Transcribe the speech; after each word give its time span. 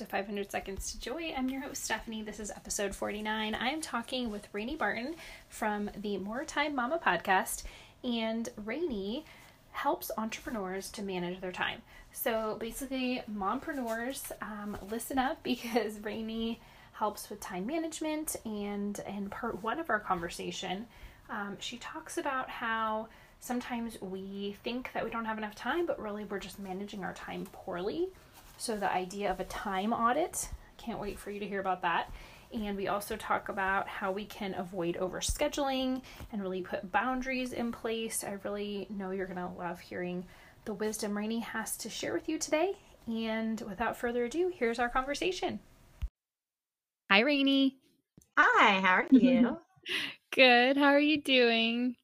to 0.00 0.06
500 0.06 0.50
Seconds 0.50 0.92
to 0.92 0.98
Joy. 0.98 1.34
I'm 1.36 1.50
your 1.50 1.60
host, 1.60 1.84
Stephanie. 1.84 2.22
This 2.22 2.40
is 2.40 2.50
episode 2.50 2.94
49. 2.94 3.54
I 3.54 3.68
am 3.68 3.82
talking 3.82 4.30
with 4.30 4.48
Rainy 4.54 4.74
Barton 4.74 5.14
from 5.50 5.90
the 5.94 6.16
More 6.16 6.42
Time 6.42 6.74
Mama 6.74 6.98
podcast, 7.04 7.64
and 8.02 8.48
Rainy 8.64 9.26
helps 9.72 10.10
entrepreneurs 10.16 10.90
to 10.92 11.02
manage 11.02 11.42
their 11.42 11.52
time. 11.52 11.82
So 12.14 12.56
basically, 12.58 13.22
mompreneurs, 13.30 14.32
um, 14.40 14.78
listen 14.90 15.18
up 15.18 15.36
because 15.42 16.00
Rainy 16.00 16.60
helps 16.92 17.28
with 17.28 17.40
time 17.40 17.66
management, 17.66 18.36
and 18.46 18.98
in 19.06 19.28
part 19.28 19.62
one 19.62 19.78
of 19.78 19.90
our 19.90 20.00
conversation, 20.00 20.86
um, 21.28 21.58
she 21.60 21.76
talks 21.76 22.16
about 22.16 22.48
how 22.48 23.08
sometimes 23.38 24.00
we 24.00 24.56
think 24.64 24.92
that 24.94 25.04
we 25.04 25.10
don't 25.10 25.26
have 25.26 25.36
enough 25.36 25.54
time, 25.54 25.84
but 25.84 26.00
really 26.00 26.24
we're 26.24 26.38
just 26.38 26.58
managing 26.58 27.04
our 27.04 27.12
time 27.12 27.46
poorly. 27.52 28.08
So, 28.60 28.76
the 28.76 28.92
idea 28.92 29.30
of 29.30 29.40
a 29.40 29.44
time 29.44 29.94
audit, 29.94 30.50
can't 30.76 31.00
wait 31.00 31.18
for 31.18 31.30
you 31.30 31.40
to 31.40 31.48
hear 31.48 31.60
about 31.60 31.80
that. 31.80 32.12
And 32.52 32.76
we 32.76 32.88
also 32.88 33.16
talk 33.16 33.48
about 33.48 33.88
how 33.88 34.12
we 34.12 34.26
can 34.26 34.52
avoid 34.52 34.98
overscheduling 35.00 36.02
and 36.30 36.42
really 36.42 36.60
put 36.60 36.92
boundaries 36.92 37.54
in 37.54 37.72
place. 37.72 38.22
I 38.22 38.36
really 38.44 38.86
know 38.90 39.12
you're 39.12 39.24
going 39.24 39.38
to 39.38 39.58
love 39.58 39.80
hearing 39.80 40.26
the 40.66 40.74
wisdom 40.74 41.16
Rainy 41.16 41.40
has 41.40 41.74
to 41.78 41.88
share 41.88 42.12
with 42.12 42.28
you 42.28 42.36
today. 42.36 42.74
And 43.06 43.58
without 43.62 43.96
further 43.96 44.26
ado, 44.26 44.52
here's 44.54 44.78
our 44.78 44.90
conversation. 44.90 45.60
Hi, 47.10 47.20
Rainy. 47.20 47.78
Hi, 48.36 48.78
how 48.80 48.92
are 48.92 49.08
you? 49.10 49.56
Good. 50.34 50.76
How 50.76 50.88
are 50.88 51.00
you 51.00 51.22
doing? 51.22 51.96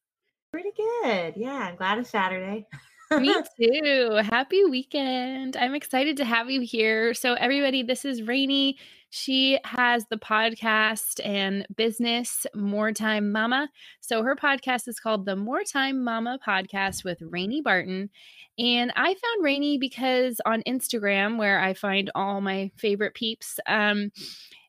Pretty 0.52 0.70
good. 0.74 1.34
Yeah, 1.36 1.68
I'm 1.68 1.76
glad 1.76 1.98
it's 1.98 2.08
Saturday. 2.08 2.66
Me 3.10 3.34
too. 3.60 4.20
Happy 4.22 4.64
weekend. 4.64 5.56
I'm 5.56 5.74
excited 5.74 6.16
to 6.18 6.24
have 6.24 6.50
you 6.50 6.60
here. 6.60 7.14
So, 7.14 7.34
everybody, 7.34 7.82
this 7.82 8.04
is 8.04 8.22
Rainy. 8.22 8.78
She 9.10 9.58
has 9.64 10.06
the 10.06 10.16
podcast 10.16 11.24
and 11.24 11.66
business 11.76 12.46
More 12.54 12.92
Time 12.92 13.30
Mama. 13.32 13.68
So, 14.00 14.22
her 14.22 14.34
podcast 14.34 14.88
is 14.88 14.98
called 14.98 15.24
the 15.24 15.36
More 15.36 15.62
Time 15.62 16.02
Mama 16.02 16.38
Podcast 16.46 17.04
with 17.04 17.22
Rainy 17.22 17.60
Barton. 17.60 18.10
And 18.58 18.92
I 18.96 19.14
found 19.14 19.44
Rainy 19.44 19.78
because 19.78 20.40
on 20.44 20.62
Instagram, 20.66 21.38
where 21.38 21.60
I 21.60 21.74
find 21.74 22.10
all 22.14 22.40
my 22.40 22.70
favorite 22.76 23.14
peeps, 23.14 23.60
um, 23.66 24.10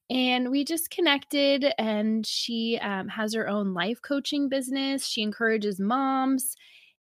and 0.09 0.51
we 0.51 0.63
just 0.63 0.89
connected 0.89 1.73
and 1.77 2.25
she 2.25 2.79
um, 2.81 3.09
has 3.09 3.33
her 3.33 3.49
own 3.49 3.73
life 3.73 4.01
coaching 4.01 4.47
business 4.47 5.05
she 5.05 5.21
encourages 5.21 5.81
moms 5.81 6.55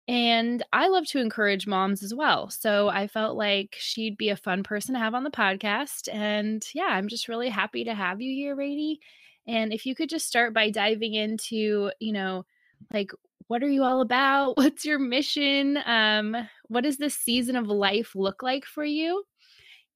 and 0.09 0.65
i 0.73 0.89
love 0.89 1.05
to 1.07 1.21
encourage 1.21 1.67
moms 1.67 2.03
as 2.03 2.15
well 2.15 2.49
so 2.49 2.89
i 2.89 3.07
felt 3.07 3.37
like 3.37 3.75
she'd 3.79 4.17
be 4.17 4.29
a 4.29 4.37
fun 4.37 4.63
person 4.63 4.95
to 4.95 5.01
have 5.01 5.15
on 5.15 5.25
the 5.25 5.31
podcast 5.31 6.09
and 6.13 6.65
yeah 6.75 6.89
i'm 6.91 7.09
just 7.09 7.29
really 7.29 7.48
happy 7.48 7.85
to 7.85 7.95
have 7.95 8.21
you 8.21 8.33
here 8.33 8.55
Rainy. 8.55 9.01
and 9.47 9.73
if 9.73 9.85
you 9.85 9.95
could 9.95 10.09
just 10.09 10.27
start 10.27 10.55
by 10.55 10.71
diving 10.71 11.15
into 11.15 11.91
you 11.98 12.13
know 12.13 12.45
like 12.93 13.11
what 13.48 13.63
are 13.63 13.71
you 13.71 13.83
all 13.83 14.01
about 14.01 14.57
what's 14.57 14.85
your 14.85 14.98
mission 14.98 15.79
um, 15.87 16.37
what 16.69 16.85
does 16.85 16.98
this 16.98 17.15
season 17.15 17.57
of 17.57 17.67
life 17.67 18.15
look 18.15 18.43
like 18.43 18.65
for 18.65 18.85
you 18.85 19.25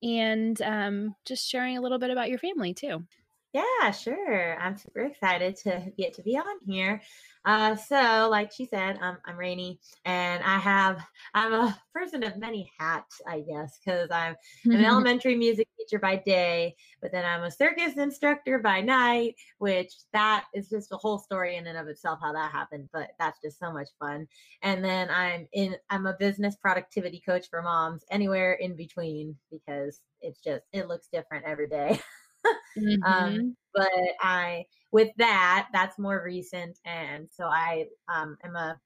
and 0.02 0.60
um, 0.62 1.14
just 1.24 1.48
sharing 1.48 1.76
a 1.76 1.80
little 1.80 1.98
bit 1.98 2.10
about 2.10 2.28
your 2.28 2.38
family 2.38 2.74
too. 2.74 3.04
Yeah, 3.52 3.90
sure. 3.90 4.56
I'm 4.60 4.76
super 4.76 5.00
excited 5.00 5.56
to 5.64 5.90
get 5.98 6.14
to 6.14 6.22
be 6.22 6.36
on 6.38 6.58
here. 6.66 7.02
Uh, 7.44 7.74
so, 7.74 8.28
like 8.30 8.52
she 8.52 8.64
said, 8.66 8.98
um, 9.00 9.18
I'm 9.24 9.36
Rainy, 9.36 9.80
and 10.04 10.40
I 10.44 10.58
have 10.58 11.04
I'm 11.34 11.52
a 11.54 11.76
person 11.92 12.22
of 12.22 12.36
many 12.36 12.70
hats, 12.78 13.20
I 13.26 13.40
guess, 13.40 13.80
because 13.84 14.08
I'm 14.12 14.36
an 14.66 14.84
elementary 14.84 15.34
music 15.34 15.66
teacher 15.76 15.98
by 15.98 16.16
day, 16.16 16.76
but 17.02 17.10
then 17.10 17.24
I'm 17.24 17.42
a 17.42 17.50
circus 17.50 17.96
instructor 17.96 18.60
by 18.60 18.82
night, 18.82 19.34
which 19.58 19.94
that 20.12 20.44
is 20.54 20.68
just 20.68 20.92
a 20.92 20.96
whole 20.96 21.18
story 21.18 21.56
in 21.56 21.66
and 21.66 21.78
of 21.78 21.88
itself 21.88 22.20
how 22.22 22.32
that 22.32 22.52
happened. 22.52 22.88
But 22.92 23.10
that's 23.18 23.40
just 23.42 23.58
so 23.58 23.72
much 23.72 23.88
fun. 23.98 24.28
And 24.62 24.84
then 24.84 25.10
I'm 25.10 25.48
in 25.52 25.74
I'm 25.88 26.06
a 26.06 26.14
business 26.20 26.54
productivity 26.54 27.20
coach 27.26 27.48
for 27.50 27.62
moms, 27.62 28.04
anywhere 28.12 28.52
in 28.52 28.76
between, 28.76 29.34
because 29.50 30.00
it's 30.20 30.38
just 30.40 30.62
it 30.72 30.86
looks 30.86 31.08
different 31.12 31.46
every 31.46 31.66
day. 31.68 31.98
Mm-hmm. 32.78 33.02
um, 33.02 33.56
but 33.74 33.90
I, 34.20 34.64
with 34.92 35.08
that, 35.16 35.68
that's 35.72 35.98
more 35.98 36.22
recent, 36.24 36.78
and 36.84 37.28
so 37.28 37.44
I 37.46 37.86
um, 38.08 38.38
am 38.44 38.54
a 38.54 38.80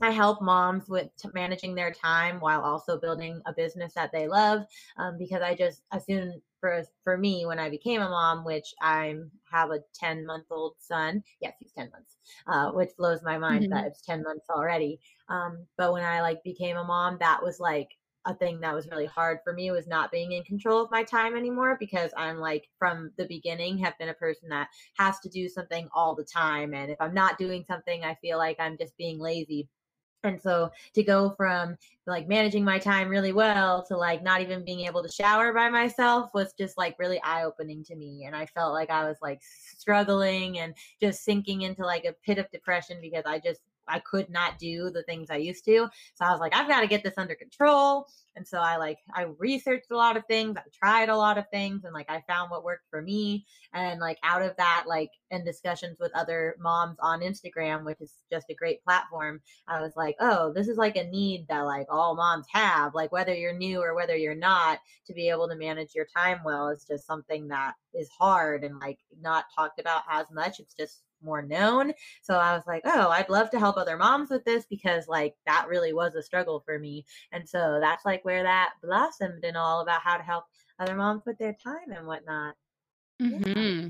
I 0.00 0.10
help 0.10 0.40
moms 0.40 0.88
with 0.88 1.08
t- 1.16 1.28
managing 1.34 1.74
their 1.74 1.92
time 1.92 2.38
while 2.40 2.60
also 2.60 2.98
building 2.98 3.42
a 3.46 3.52
business 3.52 3.94
that 3.94 4.12
they 4.12 4.28
love. 4.28 4.64
Um, 4.96 5.16
because 5.18 5.42
I 5.42 5.54
just 5.54 5.82
assume 5.92 6.40
for 6.60 6.82
for 7.04 7.16
me 7.16 7.46
when 7.46 7.58
I 7.58 7.68
became 7.68 8.02
a 8.02 8.08
mom, 8.08 8.44
which 8.44 8.74
I 8.80 9.14
have 9.50 9.70
a 9.70 9.80
ten 9.94 10.24
month 10.26 10.46
old 10.50 10.74
son. 10.78 11.22
Yes, 11.40 11.54
he's 11.58 11.72
ten 11.72 11.90
months, 11.90 12.16
uh, 12.46 12.70
which 12.70 12.90
blows 12.96 13.22
my 13.22 13.38
mind 13.38 13.64
mm-hmm. 13.64 13.74
that 13.74 13.86
it's 13.86 14.02
ten 14.02 14.22
months 14.22 14.46
already. 14.50 15.00
Um, 15.28 15.66
but 15.76 15.92
when 15.92 16.04
I 16.04 16.22
like 16.22 16.42
became 16.44 16.76
a 16.76 16.84
mom, 16.84 17.18
that 17.20 17.42
was 17.42 17.58
like 17.60 17.90
a 18.28 18.34
thing 18.34 18.60
that 18.60 18.74
was 18.74 18.88
really 18.88 19.06
hard 19.06 19.38
for 19.42 19.52
me 19.52 19.70
was 19.70 19.86
not 19.86 20.12
being 20.12 20.32
in 20.32 20.44
control 20.44 20.82
of 20.82 20.90
my 20.90 21.02
time 21.02 21.36
anymore 21.36 21.76
because 21.80 22.10
I'm 22.16 22.38
like 22.38 22.68
from 22.78 23.10
the 23.16 23.26
beginning 23.26 23.78
have 23.78 23.98
been 23.98 24.10
a 24.10 24.14
person 24.14 24.48
that 24.50 24.68
has 24.98 25.18
to 25.20 25.28
do 25.28 25.48
something 25.48 25.88
all 25.94 26.14
the 26.14 26.24
time 26.24 26.74
and 26.74 26.90
if 26.90 27.00
I'm 27.00 27.14
not 27.14 27.38
doing 27.38 27.64
something 27.66 28.04
I 28.04 28.14
feel 28.16 28.38
like 28.38 28.60
I'm 28.60 28.76
just 28.76 28.96
being 28.98 29.18
lazy 29.18 29.68
and 30.24 30.40
so 30.40 30.70
to 30.94 31.02
go 31.02 31.30
from 31.36 31.76
like 32.06 32.28
managing 32.28 32.64
my 32.64 32.78
time 32.78 33.08
really 33.08 33.32
well 33.32 33.84
to 33.86 33.96
like 33.96 34.22
not 34.22 34.40
even 34.40 34.64
being 34.64 34.80
able 34.80 35.02
to 35.02 35.12
shower 35.12 35.52
by 35.52 35.68
myself 35.68 36.30
was 36.34 36.52
just 36.58 36.76
like 36.76 36.98
really 36.98 37.20
eye 37.22 37.44
opening 37.44 37.84
to 37.84 37.94
me. 37.94 38.24
And 38.26 38.34
I 38.34 38.46
felt 38.46 38.72
like 38.72 38.90
I 38.90 39.04
was 39.04 39.18
like 39.22 39.40
struggling 39.42 40.58
and 40.58 40.74
just 41.00 41.24
sinking 41.24 41.62
into 41.62 41.84
like 41.84 42.04
a 42.04 42.14
pit 42.24 42.38
of 42.38 42.50
depression 42.50 42.98
because 43.00 43.22
I 43.26 43.38
just 43.38 43.60
I 43.88 44.00
could 44.00 44.30
not 44.30 44.58
do 44.58 44.90
the 44.90 45.02
things 45.04 45.28
I 45.30 45.36
used 45.36 45.64
to. 45.66 45.88
So 46.14 46.24
I 46.24 46.30
was 46.30 46.40
like, 46.40 46.54
I've 46.54 46.68
got 46.68 46.80
to 46.80 46.86
get 46.86 47.02
this 47.02 47.14
under 47.16 47.34
control. 47.34 48.06
And 48.36 48.46
so 48.46 48.58
I 48.58 48.76
like 48.76 48.98
I 49.12 49.26
researched 49.38 49.90
a 49.90 49.96
lot 49.96 50.16
of 50.16 50.24
things, 50.26 50.56
I 50.56 50.62
tried 50.72 51.08
a 51.08 51.16
lot 51.16 51.38
of 51.38 51.48
things, 51.52 51.82
and 51.84 51.92
like 51.92 52.08
I 52.08 52.22
found 52.28 52.52
what 52.52 52.62
worked 52.62 52.86
for 52.88 53.02
me. 53.02 53.44
And 53.74 53.98
like 53.98 54.18
out 54.22 54.42
of 54.42 54.56
that, 54.58 54.84
like 54.86 55.10
in 55.32 55.44
discussions 55.44 55.96
with 55.98 56.12
other 56.14 56.54
moms 56.60 56.98
on 57.00 57.20
Instagram, 57.20 57.84
which 57.84 58.00
is 58.00 58.14
just 58.30 58.48
a 58.48 58.54
great 58.54 58.82
platform, 58.84 59.40
I 59.66 59.80
was 59.80 59.94
like, 59.96 60.14
oh, 60.20 60.52
this 60.52 60.68
is 60.68 60.76
like 60.76 60.96
a 60.96 61.08
need 61.08 61.46
that 61.48 61.62
like 61.62 61.86
all 61.90 62.14
moms 62.14 62.46
have, 62.52 62.94
like 62.94 63.10
whether 63.10 63.34
you're 63.34 63.52
new 63.52 63.80
or 63.80 63.96
whether 63.96 64.16
you're 64.16 64.36
not, 64.36 64.78
to 65.06 65.12
be 65.12 65.28
able 65.28 65.48
to 65.48 65.56
manage 65.56 65.94
your 65.94 66.06
time 66.16 66.38
well 66.44 66.68
is 66.68 66.84
just 66.88 67.06
something 67.06 67.48
that 67.48 67.74
is 67.92 68.08
hard 68.16 68.62
and 68.62 68.78
like 68.78 68.98
not 69.20 69.46
talked 69.54 69.80
about 69.80 70.02
as 70.08 70.26
much. 70.30 70.60
It's 70.60 70.74
just 70.74 71.02
more 71.22 71.42
known. 71.42 71.92
So 72.22 72.34
I 72.34 72.54
was 72.54 72.64
like, 72.66 72.82
oh, 72.84 73.08
I'd 73.08 73.28
love 73.28 73.50
to 73.50 73.58
help 73.58 73.76
other 73.76 73.96
moms 73.96 74.30
with 74.30 74.44
this 74.44 74.66
because 74.68 75.08
like 75.08 75.34
that 75.46 75.66
really 75.68 75.92
was 75.92 76.14
a 76.14 76.22
struggle 76.22 76.62
for 76.64 76.78
me. 76.78 77.04
And 77.32 77.48
so 77.48 77.78
that's 77.80 78.04
like 78.04 78.24
where 78.24 78.42
that 78.42 78.74
blossomed 78.82 79.44
and 79.44 79.56
all 79.56 79.80
about 79.80 80.02
how 80.02 80.16
to 80.16 80.22
help 80.22 80.44
other 80.78 80.94
moms 80.94 81.22
with 81.26 81.38
their 81.38 81.56
time 81.62 81.90
and 81.94 82.06
whatnot. 82.06 82.54
Mm-hmm. 83.20 83.58
Yeah. 83.58 83.88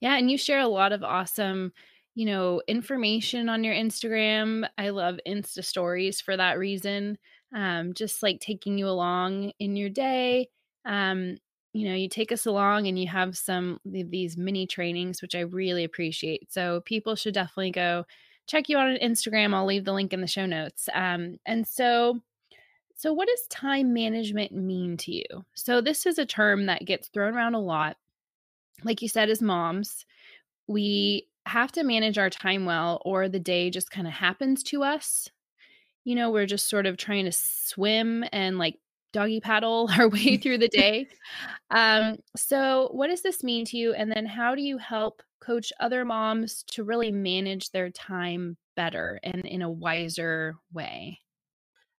yeah. 0.00 0.16
And 0.16 0.30
you 0.30 0.38
share 0.38 0.60
a 0.60 0.68
lot 0.68 0.92
of 0.92 1.02
awesome, 1.02 1.72
you 2.14 2.26
know, 2.26 2.62
information 2.68 3.48
on 3.48 3.64
your 3.64 3.74
Instagram. 3.74 4.66
I 4.78 4.90
love 4.90 5.18
Insta 5.26 5.64
stories 5.64 6.20
for 6.20 6.36
that 6.36 6.58
reason. 6.58 7.18
Um, 7.54 7.94
just 7.94 8.22
like 8.22 8.40
taking 8.40 8.78
you 8.78 8.88
along 8.88 9.52
in 9.58 9.76
your 9.76 9.90
day. 9.90 10.48
Um, 10.84 11.36
you 11.74 11.88
know, 11.88 11.94
you 11.94 12.08
take 12.08 12.30
us 12.30 12.46
along 12.46 12.86
and 12.86 12.96
you 12.96 13.08
have 13.08 13.36
some 13.36 13.80
these 13.84 14.36
mini 14.38 14.64
trainings, 14.64 15.20
which 15.20 15.34
I 15.34 15.40
really 15.40 15.82
appreciate. 15.82 16.50
So 16.52 16.80
people 16.82 17.16
should 17.16 17.34
definitely 17.34 17.72
go 17.72 18.06
check 18.46 18.68
you 18.68 18.78
out 18.78 18.88
on 18.88 18.96
Instagram. 19.02 19.52
I'll 19.52 19.66
leave 19.66 19.84
the 19.84 19.92
link 19.92 20.12
in 20.12 20.20
the 20.20 20.28
show 20.28 20.46
notes. 20.46 20.88
Um, 20.94 21.38
and 21.44 21.66
so, 21.66 22.20
so 22.94 23.12
what 23.12 23.26
does 23.26 23.46
time 23.50 23.92
management 23.92 24.52
mean 24.52 24.96
to 24.98 25.12
you? 25.12 25.24
So 25.54 25.80
this 25.80 26.06
is 26.06 26.18
a 26.18 26.24
term 26.24 26.66
that 26.66 26.84
gets 26.84 27.08
thrown 27.08 27.34
around 27.34 27.54
a 27.54 27.60
lot. 27.60 27.96
Like 28.84 29.02
you 29.02 29.08
said, 29.08 29.28
as 29.28 29.42
moms, 29.42 30.06
we 30.68 31.26
have 31.46 31.72
to 31.72 31.82
manage 31.82 32.18
our 32.18 32.30
time 32.30 32.66
well, 32.66 33.02
or 33.04 33.28
the 33.28 33.40
day 33.40 33.68
just 33.70 33.90
kind 33.90 34.06
of 34.06 34.12
happens 34.12 34.62
to 34.64 34.84
us. 34.84 35.28
You 36.04 36.14
know, 36.14 36.30
we're 36.30 36.46
just 36.46 36.68
sort 36.68 36.86
of 36.86 36.96
trying 36.96 37.24
to 37.24 37.32
swim 37.32 38.24
and 38.30 38.58
like 38.58 38.78
doggy 39.14 39.40
paddle 39.40 39.88
our 39.98 40.08
way 40.08 40.36
through 40.36 40.58
the 40.58 40.68
day. 40.68 41.08
Um, 41.70 42.16
so, 42.36 42.90
what 42.92 43.08
does 43.08 43.22
this 43.22 43.42
mean 43.42 43.64
to 43.66 43.78
you? 43.78 43.94
And 43.94 44.12
then, 44.12 44.26
how 44.26 44.54
do 44.54 44.60
you 44.60 44.76
help 44.76 45.22
coach 45.40 45.72
other 45.80 46.04
moms 46.04 46.64
to 46.72 46.84
really 46.84 47.12
manage 47.12 47.70
their 47.70 47.90
time 47.90 48.56
better 48.76 49.20
and 49.22 49.46
in 49.46 49.62
a 49.62 49.70
wiser 49.70 50.56
way? 50.72 51.20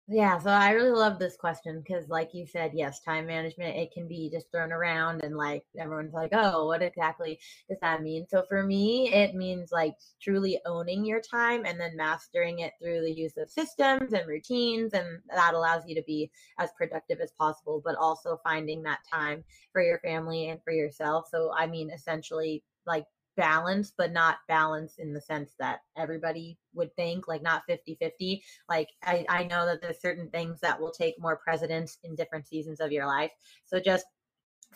Yeah, 0.08 0.38
so 0.38 0.52
I 0.52 0.70
really 0.72 0.92
love 0.92 1.18
this 1.18 1.36
question 1.36 1.80
because, 1.82 2.10
like 2.10 2.36
you 2.36 2.46
said, 2.46 2.74
yes, 2.76 3.00
time 3.00 3.26
management, 3.26 3.76
it 3.76 3.92
can 3.92 4.08
be 4.08 4.30
just 4.30 4.52
thrown 4.52 4.72
around 4.72 5.24
and 5.24 5.36
like 5.36 5.66
everyone's 5.80 6.14
like, 6.14 6.30
oh, 6.32 6.68
what 6.68 6.84
exactly 6.84 7.40
does 7.68 7.80
that 7.82 8.04
mean? 8.04 8.28
So 8.30 8.44
for 8.48 8.62
me, 8.62 9.12
it 9.12 9.34
means 9.34 9.72
like 9.72 9.96
truly 10.22 10.60
owning 10.68 11.06
your 11.06 11.22
time 11.22 11.66
and 11.66 11.80
then 11.80 11.98
mastering 11.98 12.60
it 12.60 12.74
through 12.80 13.02
the 13.02 13.12
use 13.12 13.36
of 13.38 13.50
systems 13.50 14.14
and 14.14 14.28
routines. 14.28 14.94
And 14.94 15.22
that 15.34 15.56
allows 15.56 15.88
you 15.88 15.96
to 15.96 16.04
be 16.04 16.30
as 16.60 16.70
productive 16.78 17.20
as 17.20 17.32
possible, 17.32 17.82
but 17.84 17.96
also 17.96 18.40
finding 18.44 18.84
that 18.84 19.00
time 19.12 19.44
for 19.74 19.82
your 19.82 19.98
family 20.00 20.50
and 20.50 20.62
for 20.64 20.72
yourself. 20.72 21.28
So, 21.32 21.52
I 21.58 21.66
mean, 21.66 21.90
essentially, 21.90 22.64
like 22.86 23.06
balance, 23.36 23.94
but 23.98 24.12
not 24.12 24.38
balance 24.48 24.96
in 24.98 25.14
the 25.14 25.22
sense 25.22 25.54
that 25.60 25.80
everybody 25.98 26.58
would 26.74 26.96
think, 26.96 27.28
like 27.28 27.42
not 27.42 27.64
50 27.68 27.96
50. 27.96 28.44
Like, 28.70 28.90
I, 29.04 29.26
I 29.30 29.44
know 29.44 29.66
that 29.66 29.82
there's 29.82 30.02
certain 30.02 30.30
things 30.30 30.60
that 30.62 30.80
will 30.80 30.92
take 30.92 31.20
more 31.20 31.38
precedence 31.38 31.98
in 32.04 32.16
different 32.16 32.48
seasons 32.48 32.80
of 32.80 32.92
your 32.92 33.06
life. 33.06 33.32
So, 33.66 33.80
just 33.80 34.06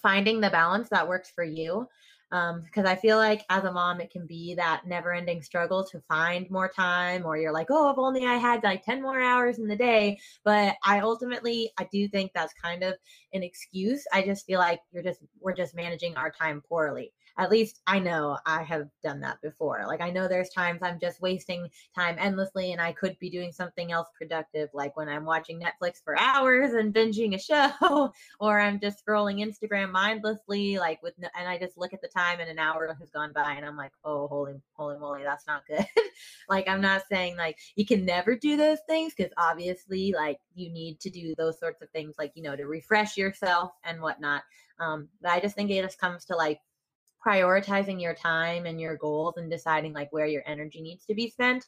finding 0.02 0.40
the 0.40 0.50
balance 0.50 0.90
that 0.90 1.08
works 1.08 1.32
for 1.34 1.44
you. 1.44 1.88
Because 2.30 2.86
um, 2.86 2.86
I 2.86 2.96
feel 2.96 3.18
like 3.18 3.44
as 3.50 3.64
a 3.64 3.72
mom, 3.72 4.00
it 4.00 4.12
can 4.12 4.28
be 4.28 4.54
that 4.54 4.84
never 4.86 5.12
ending 5.14 5.42
struggle 5.42 5.84
to 5.86 6.00
find 6.02 6.50
more 6.52 6.70
time, 6.70 7.26
or 7.26 7.38
you're 7.38 7.52
like, 7.52 7.68
oh, 7.72 7.90
if 7.90 7.98
only 7.98 8.28
I 8.28 8.36
had 8.36 8.64
like 8.64 8.86
10 8.86 9.02
more 9.02 9.20
hours 9.20 9.58
in 9.58 9.68
the 9.68 9.76
day. 9.76 10.20
But 10.44 10.76
I 10.86 11.00
ultimately, 11.00 11.72
I 11.80 11.88
do 11.92 12.08
think 12.08 12.32
that's 12.36 12.54
kind 12.54 12.84
of 12.84 12.94
an 13.34 13.42
excuse. 13.42 14.06
I 14.14 14.22
just 14.22 14.46
feel 14.46 14.60
like 14.60 14.80
you're 14.92 15.02
just, 15.02 15.22
we're 15.42 15.56
just 15.56 15.76
managing 15.76 16.16
our 16.18 16.30
time 16.30 16.62
poorly 16.70 17.14
at 17.40 17.50
least 17.50 17.80
I 17.88 18.00
know 18.00 18.38
I 18.46 18.64
have 18.64 18.90
done 19.02 19.22
that 19.22 19.42
before. 19.42 19.86
Like 19.88 20.02
I 20.02 20.10
know 20.10 20.28
there's 20.28 20.50
times 20.50 20.82
I'm 20.84 21.00
just 21.00 21.22
wasting 21.22 21.70
time 21.96 22.18
endlessly 22.20 22.74
and 22.74 22.82
I 22.82 22.92
could 22.92 23.18
be 23.20 23.30
doing 23.30 23.54
something 23.54 23.94
else 23.94 24.10
productive, 24.18 24.68
like 24.74 24.98
when 24.98 25.08
I'm 25.08 25.24
watching 25.24 25.58
Netflix 25.58 26.04
for 26.04 26.20
hours 26.20 26.74
and 26.74 26.94
binging 26.94 27.36
a 27.36 27.40
show, 27.40 28.12
or 28.42 28.60
I'm 28.60 28.78
just 28.78 29.02
scrolling 29.06 29.40
Instagram 29.40 29.90
mindlessly, 29.92 30.78
like 30.80 31.02
with, 31.02 31.14
and 31.18 31.48
I 31.48 31.58
just 31.58 31.78
look 31.78 31.94
at 31.94 32.02
the 32.02 32.10
time 32.10 32.42
and 32.42 32.50
an 32.50 32.60
hour 32.60 32.94
has 33.00 33.10
gone 33.10 33.32
by 33.34 33.54
and 33.54 33.66
I'm 33.66 33.78
like, 33.78 33.94
oh, 34.04 34.28
holy, 34.28 34.62
holy 34.74 35.00
moly, 35.00 35.24
that's 35.24 35.48
not 35.48 35.66
good. 35.66 35.86
like 36.50 36.68
I'm 36.68 36.82
not 36.82 37.04
saying 37.10 37.38
like 37.38 37.58
you 37.78 37.86
can 37.86 38.04
never 38.04 38.36
do 38.36 38.58
those 38.58 38.80
things 38.86 39.14
because 39.16 39.32
obviously 39.38 40.12
like 40.12 40.40
you 40.56 40.70
need 40.70 41.00
to 41.00 41.10
do 41.10 41.34
those 41.38 41.58
sorts 41.58 41.82
of 41.82 41.90
things, 41.92 42.16
like, 42.20 42.34
you 42.36 42.44
know, 42.44 42.58
to 42.58 42.66
refresh 42.66 43.16
yourself 43.16 43.72
and 43.86 44.02
whatnot. 44.02 44.44
Um, 44.82 45.08
but 45.22 45.32
I 45.32 45.40
just 45.40 45.56
think 45.56 45.72
it 45.72 45.84
just 45.84 46.00
comes 46.00 46.26
to 46.26 46.36
like 46.36 46.60
prioritizing 47.26 48.02
your 48.02 48.14
time 48.14 48.66
and 48.66 48.80
your 48.80 48.98
goals 48.98 49.36
and 49.38 49.50
deciding 49.50 49.94
like 49.94 50.12
where 50.12 50.26
your 50.26 50.44
energy 50.46 50.82
needs 50.82 51.06
to 51.06 51.16
be 51.16 51.30
spent. 51.30 51.66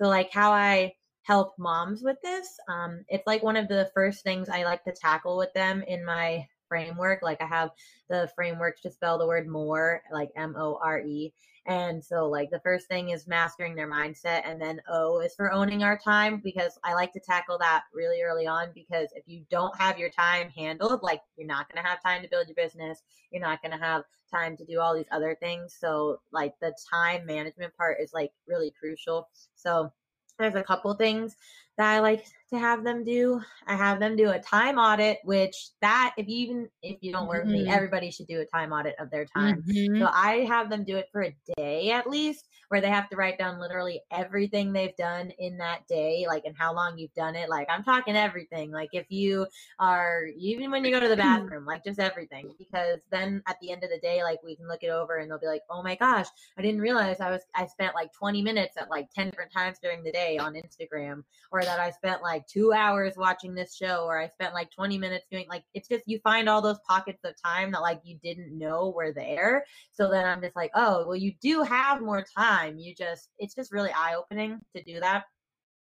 So 0.00 0.08
like 0.08 0.32
how 0.32 0.52
I 0.52 0.94
help 1.22 1.54
moms 1.58 2.02
with 2.02 2.16
this, 2.22 2.48
um, 2.68 3.04
it's 3.08 3.26
like 3.26 3.42
one 3.42 3.56
of 3.56 3.68
the 3.68 3.90
first 3.94 4.22
things 4.22 4.48
I 4.48 4.64
like 4.64 4.84
to 4.84 4.92
tackle 4.92 5.36
with 5.36 5.52
them 5.54 5.82
in 5.82 6.04
my 6.04 6.46
framework. 6.74 7.22
Like 7.22 7.40
I 7.40 7.46
have 7.46 7.70
the 8.08 8.28
framework 8.34 8.80
to 8.80 8.90
spell 8.90 9.16
the 9.16 9.26
word 9.26 9.46
more, 9.46 10.02
like 10.12 10.30
M 10.36 10.56
O 10.58 10.80
R 10.82 11.00
E. 11.00 11.32
And 11.66 12.04
so, 12.04 12.28
like, 12.28 12.50
the 12.50 12.60
first 12.60 12.88
thing 12.88 13.08
is 13.08 13.26
mastering 13.26 13.74
their 13.74 13.90
mindset, 13.90 14.42
and 14.44 14.60
then 14.60 14.82
O 14.86 15.20
is 15.20 15.34
for 15.34 15.50
owning 15.50 15.82
our 15.82 15.96
time 15.96 16.42
because 16.44 16.78
I 16.84 16.92
like 16.92 17.10
to 17.14 17.20
tackle 17.20 17.56
that 17.58 17.84
really 17.94 18.20
early 18.20 18.46
on. 18.46 18.68
Because 18.74 19.08
if 19.14 19.24
you 19.26 19.44
don't 19.50 19.74
have 19.80 19.98
your 19.98 20.10
time 20.10 20.50
handled, 20.50 21.02
like, 21.02 21.22
you're 21.38 21.46
not 21.46 21.66
going 21.72 21.82
to 21.82 21.88
have 21.88 22.02
time 22.02 22.20
to 22.22 22.28
build 22.28 22.48
your 22.48 22.54
business, 22.54 23.02
you're 23.30 23.40
not 23.40 23.62
going 23.62 23.72
to 23.72 23.82
have 23.82 24.02
time 24.30 24.58
to 24.58 24.64
do 24.66 24.78
all 24.78 24.94
these 24.94 25.08
other 25.10 25.38
things. 25.40 25.74
So, 25.80 26.18
like, 26.32 26.52
the 26.60 26.74
time 26.92 27.24
management 27.24 27.74
part 27.78 27.96
is 27.98 28.12
like 28.12 28.32
really 28.46 28.70
crucial. 28.78 29.30
So, 29.54 29.90
there's 30.38 30.56
a 30.56 30.62
couple 30.62 30.92
things 30.94 31.34
that 31.78 31.94
I 31.94 32.00
like 32.00 32.26
to 32.54 32.60
have 32.60 32.84
them 32.84 33.04
do. 33.04 33.40
I 33.66 33.76
have 33.76 34.00
them 34.00 34.16
do 34.16 34.30
a 34.30 34.38
time 34.38 34.78
audit, 34.78 35.18
which 35.24 35.70
that 35.80 36.14
if 36.16 36.28
you 36.28 36.36
even 36.38 36.68
if 36.82 36.98
you 37.00 37.12
don't 37.12 37.28
work 37.28 37.44
mm-hmm. 37.44 37.52
with 37.52 37.66
me, 37.66 37.68
everybody 37.68 38.10
should 38.10 38.26
do 38.26 38.40
a 38.40 38.46
time 38.46 38.72
audit 38.72 38.94
of 38.98 39.10
their 39.10 39.24
time. 39.24 39.62
Mm-hmm. 39.62 40.00
So 40.00 40.10
I 40.12 40.44
have 40.48 40.70
them 40.70 40.84
do 40.84 40.96
it 40.96 41.08
for 41.12 41.22
a 41.22 41.36
day 41.56 41.90
at 41.90 42.08
least, 42.08 42.48
where 42.68 42.80
they 42.80 42.88
have 42.88 43.08
to 43.10 43.16
write 43.16 43.38
down 43.38 43.60
literally 43.60 44.02
everything 44.10 44.72
they've 44.72 44.96
done 44.96 45.32
in 45.38 45.58
that 45.58 45.86
day, 45.88 46.24
like 46.28 46.44
and 46.44 46.54
how 46.58 46.74
long 46.74 46.98
you've 46.98 47.14
done 47.14 47.36
it. 47.36 47.48
Like 47.48 47.68
I'm 47.70 47.84
talking 47.84 48.16
everything. 48.16 48.70
Like 48.70 48.90
if 48.92 49.06
you 49.10 49.46
are 49.78 50.26
even 50.38 50.70
when 50.70 50.84
you 50.84 50.90
go 50.90 51.00
to 51.00 51.08
the 51.08 51.16
bathroom, 51.16 51.64
like 51.64 51.84
just 51.84 52.00
everything. 52.00 52.52
Because 52.58 53.00
then 53.10 53.42
at 53.46 53.56
the 53.60 53.70
end 53.70 53.84
of 53.84 53.90
the 53.90 53.98
day, 53.98 54.22
like 54.22 54.42
we 54.42 54.56
can 54.56 54.68
look 54.68 54.82
it 54.82 54.90
over 54.90 55.18
and 55.18 55.30
they'll 55.30 55.38
be 55.38 55.46
like, 55.46 55.62
Oh 55.70 55.82
my 55.82 55.94
gosh, 55.94 56.26
I 56.58 56.62
didn't 56.62 56.80
realize 56.80 57.20
I 57.20 57.30
was 57.30 57.42
I 57.54 57.66
spent 57.66 57.94
like 57.94 58.12
20 58.12 58.42
minutes 58.42 58.76
at 58.76 58.90
like 58.90 59.08
10 59.14 59.30
different 59.30 59.52
times 59.52 59.78
during 59.82 60.02
the 60.02 60.12
day 60.12 60.38
on 60.38 60.54
Instagram, 60.54 61.22
or 61.52 61.62
that 61.62 61.80
I 61.80 61.90
spent 61.90 62.22
like 62.44 62.48
two 62.52 62.72
hours 62.72 63.14
watching 63.16 63.54
this 63.54 63.74
show, 63.74 64.04
or 64.04 64.18
I 64.18 64.28
spent 64.28 64.54
like 64.54 64.70
20 64.70 64.98
minutes 64.98 65.26
doing 65.30 65.46
like 65.48 65.64
it's 65.74 65.88
just 65.88 66.04
you 66.06 66.18
find 66.20 66.48
all 66.48 66.62
those 66.62 66.78
pockets 66.86 67.20
of 67.24 67.34
time 67.42 67.72
that 67.72 67.82
like 67.82 68.00
you 68.04 68.18
didn't 68.22 68.56
know 68.56 68.92
were 68.94 69.12
there. 69.12 69.64
So 69.92 70.10
then 70.10 70.26
I'm 70.26 70.40
just 70.40 70.56
like, 70.56 70.70
oh, 70.74 71.04
well, 71.06 71.16
you 71.16 71.32
do 71.40 71.62
have 71.62 72.00
more 72.00 72.24
time. 72.36 72.78
You 72.78 72.94
just, 72.94 73.30
it's 73.38 73.54
just 73.54 73.72
really 73.72 73.90
eye 73.90 74.14
opening 74.16 74.60
to 74.76 74.82
do 74.82 75.00
that. 75.00 75.24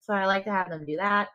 So 0.01 0.13
I 0.13 0.25
like 0.25 0.45
to 0.45 0.51
have 0.51 0.69
them 0.69 0.85
do 0.85 0.97
that. 0.97 1.29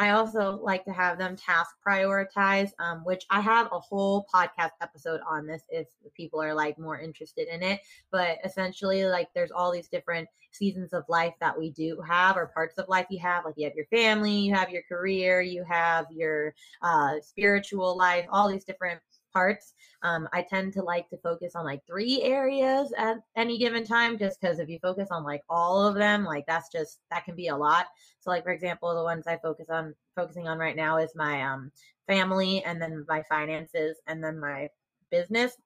I 0.00 0.12
also 0.12 0.58
like 0.62 0.86
to 0.86 0.92
have 0.92 1.18
them 1.18 1.36
task 1.36 1.76
prioritize, 1.86 2.70
um, 2.78 3.04
which 3.04 3.26
I 3.28 3.42
have 3.42 3.68
a 3.70 3.78
whole 3.78 4.26
podcast 4.34 4.70
episode 4.80 5.20
on 5.28 5.46
this 5.46 5.60
if 5.68 5.88
people 6.14 6.40
are 6.42 6.54
like 6.54 6.78
more 6.78 6.98
interested 6.98 7.48
in 7.48 7.62
it. 7.62 7.82
But 8.10 8.38
essentially, 8.42 9.04
like 9.04 9.28
there's 9.34 9.50
all 9.50 9.70
these 9.70 9.88
different 9.88 10.26
seasons 10.52 10.94
of 10.94 11.04
life 11.10 11.34
that 11.40 11.56
we 11.56 11.70
do 11.72 12.00
have, 12.08 12.38
or 12.38 12.46
parts 12.46 12.78
of 12.78 12.88
life 12.88 13.08
you 13.10 13.18
have. 13.18 13.44
Like 13.44 13.56
you 13.58 13.66
have 13.66 13.76
your 13.76 13.84
family, 13.88 14.38
you 14.38 14.54
have 14.54 14.70
your 14.70 14.84
career, 14.88 15.42
you 15.42 15.64
have 15.64 16.06
your 16.10 16.54
uh, 16.80 17.16
spiritual 17.20 17.94
life, 17.94 18.24
all 18.32 18.48
these 18.48 18.64
different 18.64 19.00
parts. 19.32 19.74
Um, 20.02 20.28
I 20.32 20.42
tend 20.42 20.72
to 20.74 20.82
like 20.82 21.08
to 21.10 21.18
focus 21.18 21.54
on 21.54 21.64
like 21.64 21.80
three 21.86 22.22
areas 22.22 22.92
at 22.96 23.18
any 23.36 23.58
given 23.58 23.84
time, 23.84 24.18
just 24.18 24.40
because 24.40 24.58
if 24.58 24.68
you 24.68 24.78
focus 24.80 25.08
on 25.10 25.24
like 25.24 25.42
all 25.48 25.86
of 25.86 25.94
them, 25.94 26.24
like 26.24 26.44
that's 26.46 26.70
just 26.70 27.00
that 27.10 27.24
can 27.24 27.36
be 27.36 27.48
a 27.48 27.56
lot. 27.56 27.86
So, 28.20 28.30
like 28.30 28.44
for 28.44 28.52
example, 28.52 28.94
the 28.94 29.02
ones 29.02 29.26
I 29.26 29.38
focus 29.38 29.68
on 29.70 29.94
focusing 30.16 30.48
on 30.48 30.58
right 30.58 30.76
now 30.76 30.98
is 30.98 31.10
my 31.14 31.42
um, 31.42 31.70
family, 32.06 32.62
and 32.64 32.80
then 32.80 33.04
my 33.08 33.22
finances, 33.28 33.98
and 34.06 34.22
then 34.22 34.38
my 34.38 34.68
business. 35.10 35.56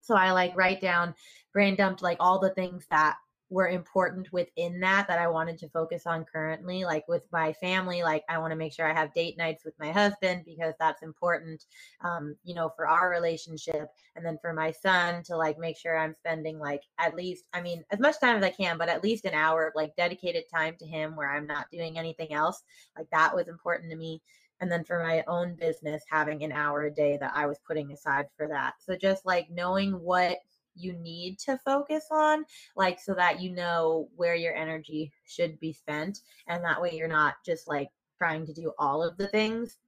So 0.00 0.16
I 0.16 0.32
like 0.32 0.56
write 0.56 0.80
down, 0.80 1.14
brain 1.52 1.76
dumped 1.76 2.02
like 2.02 2.16
all 2.20 2.38
the 2.38 2.50
things 2.50 2.86
that 2.90 3.16
were 3.52 3.68
important 3.68 4.32
within 4.32 4.80
that 4.80 5.06
that 5.06 5.18
I 5.18 5.28
wanted 5.28 5.58
to 5.58 5.68
focus 5.68 6.06
on 6.06 6.24
currently. 6.24 6.84
Like 6.84 7.06
with 7.06 7.26
my 7.30 7.52
family, 7.52 8.02
like 8.02 8.24
I 8.28 8.38
want 8.38 8.50
to 8.52 8.56
make 8.56 8.72
sure 8.72 8.90
I 8.90 8.94
have 8.94 9.12
date 9.12 9.36
nights 9.36 9.62
with 9.64 9.78
my 9.78 9.92
husband 9.92 10.44
because 10.46 10.72
that's 10.80 11.02
important, 11.02 11.66
um, 12.00 12.34
you 12.44 12.54
know, 12.54 12.70
for 12.74 12.88
our 12.88 13.10
relationship. 13.10 13.88
And 14.16 14.24
then 14.24 14.38
for 14.40 14.54
my 14.54 14.70
son 14.70 15.22
to 15.24 15.36
like 15.36 15.58
make 15.58 15.76
sure 15.76 15.98
I'm 15.98 16.14
spending 16.14 16.58
like 16.58 16.82
at 16.98 17.14
least, 17.14 17.44
I 17.52 17.60
mean, 17.60 17.84
as 17.90 18.00
much 18.00 18.18
time 18.18 18.38
as 18.38 18.42
I 18.42 18.50
can, 18.50 18.78
but 18.78 18.88
at 18.88 19.04
least 19.04 19.26
an 19.26 19.34
hour 19.34 19.66
of 19.66 19.74
like 19.76 19.94
dedicated 19.96 20.44
time 20.52 20.74
to 20.78 20.86
him 20.86 21.14
where 21.14 21.30
I'm 21.30 21.46
not 21.46 21.70
doing 21.70 21.98
anything 21.98 22.32
else. 22.32 22.62
Like 22.96 23.10
that 23.12 23.36
was 23.36 23.48
important 23.48 23.90
to 23.90 23.96
me. 23.96 24.22
And 24.60 24.72
then 24.72 24.84
for 24.84 25.02
my 25.02 25.24
own 25.26 25.56
business, 25.56 26.04
having 26.08 26.42
an 26.42 26.52
hour 26.52 26.84
a 26.84 26.94
day 26.94 27.18
that 27.20 27.32
I 27.34 27.46
was 27.46 27.58
putting 27.66 27.92
aside 27.92 28.26
for 28.36 28.48
that. 28.48 28.74
So 28.78 28.96
just 28.96 29.26
like 29.26 29.48
knowing 29.50 29.92
what 29.92 30.38
you 30.74 30.92
need 30.94 31.38
to 31.40 31.58
focus 31.64 32.06
on, 32.10 32.44
like 32.76 33.00
so 33.00 33.14
that 33.14 33.40
you 33.40 33.50
know 33.50 34.08
where 34.16 34.34
your 34.34 34.54
energy 34.54 35.12
should 35.24 35.58
be 35.60 35.72
spent. 35.72 36.20
And 36.48 36.64
that 36.64 36.80
way 36.80 36.92
you're 36.94 37.08
not 37.08 37.34
just 37.44 37.68
like 37.68 37.88
trying 38.18 38.46
to 38.46 38.52
do 38.52 38.72
all 38.78 39.02
of 39.02 39.16
the 39.16 39.28
things. 39.28 39.78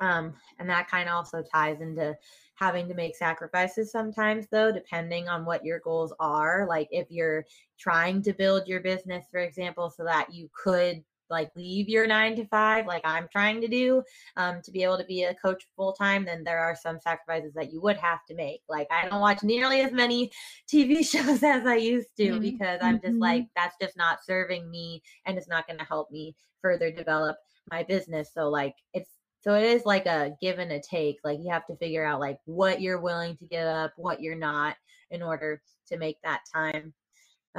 Um, 0.00 0.34
and 0.58 0.70
that 0.70 0.88
kind 0.88 1.08
of 1.08 1.16
also 1.16 1.42
ties 1.42 1.80
into 1.80 2.16
having 2.54 2.88
to 2.88 2.94
make 2.94 3.16
sacrifices 3.16 3.90
sometimes, 3.90 4.46
though, 4.50 4.70
depending 4.72 5.28
on 5.28 5.44
what 5.44 5.64
your 5.64 5.80
goals 5.80 6.12
are. 6.20 6.66
Like 6.68 6.88
if 6.90 7.10
you're 7.10 7.44
trying 7.78 8.22
to 8.22 8.32
build 8.32 8.68
your 8.68 8.80
business, 8.80 9.26
for 9.30 9.40
example, 9.40 9.90
so 9.90 10.04
that 10.04 10.32
you 10.32 10.48
could 10.52 11.02
like 11.30 11.50
leave 11.56 11.88
your 11.88 12.06
nine 12.06 12.34
to 12.36 12.44
five 12.46 12.86
like 12.86 13.02
i'm 13.04 13.28
trying 13.30 13.60
to 13.60 13.68
do 13.68 14.02
um, 14.36 14.60
to 14.62 14.70
be 14.70 14.82
able 14.82 14.98
to 14.98 15.04
be 15.04 15.24
a 15.24 15.34
coach 15.34 15.66
full 15.76 15.92
time 15.92 16.24
then 16.24 16.44
there 16.44 16.58
are 16.58 16.76
some 16.76 16.98
sacrifices 17.00 17.52
that 17.54 17.72
you 17.72 17.80
would 17.80 17.96
have 17.96 18.24
to 18.26 18.34
make 18.34 18.60
like 18.68 18.86
i 18.90 19.08
don't 19.08 19.20
watch 19.20 19.42
nearly 19.42 19.80
as 19.80 19.92
many 19.92 20.30
tv 20.72 21.04
shows 21.10 21.42
as 21.42 21.66
i 21.66 21.76
used 21.76 22.08
to 22.16 22.30
mm-hmm. 22.30 22.40
because 22.40 22.78
i'm 22.82 23.00
just 23.00 23.18
like 23.18 23.42
mm-hmm. 23.42 23.52
that's 23.56 23.76
just 23.80 23.96
not 23.96 24.24
serving 24.24 24.70
me 24.70 25.02
and 25.26 25.36
it's 25.36 25.48
not 25.48 25.66
going 25.66 25.78
to 25.78 25.84
help 25.84 26.10
me 26.10 26.34
further 26.60 26.90
develop 26.90 27.36
my 27.70 27.82
business 27.82 28.30
so 28.32 28.48
like 28.48 28.74
it's 28.94 29.10
so 29.40 29.54
it 29.54 29.64
is 29.64 29.84
like 29.84 30.06
a 30.06 30.32
give 30.40 30.58
and 30.58 30.72
a 30.72 30.80
take 30.80 31.18
like 31.24 31.38
you 31.40 31.50
have 31.50 31.66
to 31.66 31.76
figure 31.76 32.04
out 32.04 32.20
like 32.20 32.38
what 32.44 32.80
you're 32.80 33.00
willing 33.00 33.36
to 33.36 33.46
give 33.46 33.66
up 33.66 33.92
what 33.96 34.20
you're 34.20 34.34
not 34.34 34.76
in 35.10 35.22
order 35.22 35.62
to 35.86 35.96
make 35.96 36.16
that 36.22 36.40
time 36.52 36.92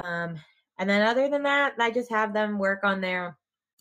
um, 0.04 0.36
and 0.78 0.88
then 0.88 1.02
other 1.02 1.28
than 1.28 1.42
that 1.42 1.74
i 1.78 1.90
just 1.90 2.10
have 2.10 2.32
them 2.32 2.58
work 2.58 2.80
on 2.84 3.00
their 3.00 3.36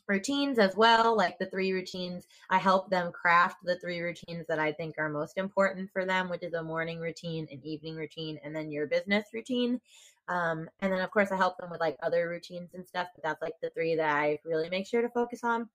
routines 0.09 0.59
as 0.59 0.75
well, 0.75 1.15
like 1.15 1.37
the 1.37 1.45
three 1.45 1.71
routines. 1.71 2.27
I 2.49 2.57
help 2.57 2.89
them 2.89 3.11
craft 3.11 3.57
the 3.63 3.77
three 3.77 4.01
routines 4.01 4.47
that 4.47 4.59
I 4.59 4.73
think 4.73 4.95
are 4.97 5.07
most 5.07 5.37
important 5.37 5.91
for 5.93 6.03
them, 6.05 6.29
which 6.29 6.43
is 6.43 6.53
a 6.53 6.63
morning 6.63 6.99
routine, 6.99 7.47
an 7.51 7.61
evening 7.63 7.95
routine, 7.95 8.39
and 8.43 8.53
then 8.53 8.71
your 8.71 8.87
business 8.87 9.25
routine. 9.33 9.79
Um, 10.27 10.69
and 10.81 10.91
then, 10.91 10.99
of 10.99 11.09
course, 11.11 11.31
I 11.31 11.37
help 11.37 11.57
them 11.57 11.71
with 11.71 11.79
like 11.79 11.97
other 12.03 12.27
routines 12.27 12.71
and 12.73 12.85
stuff, 12.85 13.07
but 13.15 13.23
that's 13.23 13.41
like 13.41 13.55
the 13.61 13.69
three 13.71 13.95
that 13.95 14.15
I 14.15 14.39
really 14.43 14.69
make 14.69 14.85
sure 14.85 15.01
to 15.01 15.09
focus 15.09 15.43
on. 15.43 15.69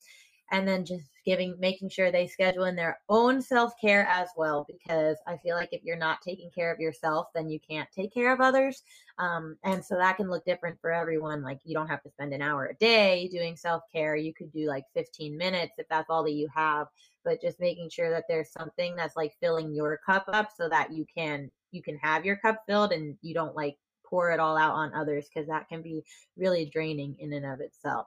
And 0.50 0.68
then 0.68 0.84
just 0.84 1.08
giving 1.24 1.56
making 1.58 1.88
sure 1.88 2.10
they 2.10 2.26
schedule 2.26 2.64
in 2.64 2.76
their 2.76 2.98
own 3.08 3.40
self-care 3.40 4.06
as 4.08 4.28
well 4.36 4.66
because 4.66 5.16
i 5.26 5.36
feel 5.38 5.56
like 5.56 5.70
if 5.72 5.82
you're 5.82 5.96
not 5.96 6.20
taking 6.20 6.50
care 6.50 6.72
of 6.72 6.78
yourself 6.78 7.28
then 7.34 7.48
you 7.48 7.58
can't 7.58 7.88
take 7.94 8.12
care 8.12 8.32
of 8.32 8.40
others. 8.40 8.82
Um, 9.18 9.56
and 9.62 9.84
so 9.84 9.96
that 9.96 10.16
can 10.16 10.28
look 10.28 10.44
different 10.44 10.80
for 10.80 10.92
everyone 10.92 11.42
like 11.42 11.60
you 11.64 11.74
don't 11.74 11.88
have 11.88 12.02
to 12.02 12.10
spend 12.10 12.34
an 12.34 12.42
hour 12.42 12.66
a 12.66 12.74
day 12.74 13.28
doing 13.28 13.56
self-care. 13.56 14.16
You 14.16 14.34
could 14.34 14.52
do 14.52 14.66
like 14.66 14.84
15 14.94 15.36
minutes 15.36 15.74
if 15.78 15.86
that's 15.88 16.10
all 16.10 16.24
that 16.24 16.32
you 16.32 16.48
have 16.54 16.88
but 17.24 17.40
just 17.40 17.58
making 17.58 17.88
sure 17.90 18.10
that 18.10 18.24
there's 18.28 18.52
something 18.52 18.94
that's 18.94 19.16
like 19.16 19.34
filling 19.40 19.72
your 19.74 19.98
cup 20.04 20.24
up 20.28 20.50
so 20.56 20.68
that 20.68 20.92
you 20.92 21.06
can 21.12 21.50
you 21.72 21.82
can 21.82 21.96
have 21.96 22.24
your 22.24 22.36
cup 22.36 22.62
filled 22.66 22.92
and 22.92 23.16
you 23.22 23.34
don't 23.34 23.56
like 23.56 23.76
pour 24.04 24.30
it 24.30 24.38
all 24.38 24.56
out 24.56 24.74
on 24.74 24.94
others 24.94 25.26
because 25.32 25.48
that 25.48 25.68
can 25.68 25.82
be 25.82 26.04
really 26.36 26.66
draining 26.66 27.16
in 27.18 27.32
and 27.32 27.46
of 27.46 27.60
itself 27.60 28.06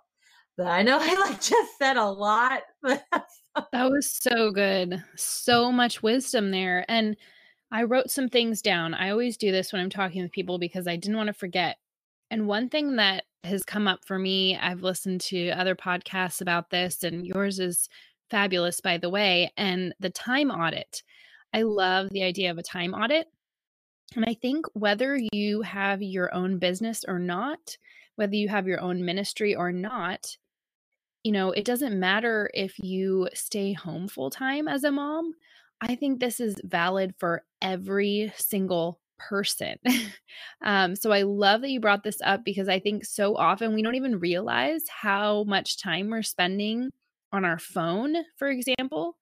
I 0.60 0.82
know 0.82 0.98
I 1.02 1.14
like 1.30 1.42
just 1.42 1.78
said 1.78 1.98
a 1.98 2.06
lot, 2.06 2.62
but 2.82 3.04
that 3.72 3.90
was 3.90 4.12
so 4.12 4.52
good. 4.52 5.04
So 5.16 5.72
much 5.72 6.04
wisdom 6.04 6.52
there. 6.52 6.86
And 6.88 7.16
I 7.72 7.84
wrote 7.84 8.10
some 8.10 8.30
things 8.30 8.62
down. 8.62 8.94
I 8.94 9.10
always 9.10 9.38
do 9.38 9.52
this 9.52 9.72
when 9.72 9.82
I'm 9.82 9.90
talking 9.90 10.22
with 10.22 10.32
people 10.32 10.58
because 10.58 10.88
I 10.88 10.96
didn't 10.96 11.18
want 11.18 11.28
to 11.28 11.34
forget. 11.34 11.78
And 12.32 12.48
one 12.48 12.70
thing 12.70 12.96
that 12.98 13.26
has 13.44 13.64
come 13.64 13.88
up 13.88 14.00
for 14.06 14.18
me, 14.18 14.58
I've 14.58 14.82
listened 14.84 15.22
to 15.22 15.50
other 15.50 15.76
podcasts 15.76 16.42
about 16.42 16.70
this, 16.70 17.04
and 17.04 17.26
yours 17.26 17.60
is 17.60 17.88
fabulous, 18.30 18.82
by 18.82 18.98
the 18.98 19.10
way, 19.10 19.52
and 19.58 19.94
the 20.00 20.10
time 20.10 20.52
audit. 20.52 21.04
I 21.54 21.62
love 21.62 22.10
the 22.10 22.24
idea 22.24 22.52
of 22.52 22.58
a 22.58 22.64
time 22.64 22.94
audit. 22.94 23.28
And 24.16 24.26
I 24.26 24.36
think 24.42 24.66
whether 24.74 25.18
you 25.32 25.62
have 25.62 26.02
your 26.02 26.34
own 26.34 26.60
business 26.60 27.04
or 27.08 27.20
not, 27.20 27.78
whether 28.16 28.36
you 28.36 28.50
have 28.50 28.68
your 28.68 28.82
own 28.82 29.04
ministry 29.04 29.56
or 29.56 29.72
not, 29.72 30.38
you 31.28 31.34
know, 31.34 31.52
it 31.52 31.66
doesn't 31.66 32.00
matter 32.00 32.50
if 32.54 32.80
you 32.80 33.28
stay 33.34 33.74
home 33.74 34.08
full 34.08 34.30
time 34.30 34.66
as 34.70 34.86
a 34.86 34.92
mom. 34.94 35.34
I 35.82 35.94
think 35.96 36.22
this 36.22 36.40
is 36.40 36.56
valid 36.64 37.16
for 37.18 37.44
every 37.62 38.32
single 38.38 39.02
person. 39.20 39.76
um, 40.64 40.96
so 40.96 41.12
I 41.12 41.24
love 41.24 41.60
that 41.60 41.70
you 41.70 41.82
brought 41.82 42.06
this 42.06 42.20
up 42.24 42.46
because 42.46 42.70
I 42.70 42.80
think 42.80 43.04
so 43.04 43.36
often 43.36 43.74
we 43.74 43.82
don't 43.82 43.96
even 43.96 44.20
realize 44.20 44.84
how 44.88 45.44
much 45.44 45.82
time 45.82 46.10
we're 46.12 46.24
spending 46.24 46.92
on 47.34 47.44
our 47.44 47.60
phone, 47.60 48.16
for 48.38 48.48
example. 48.48 49.18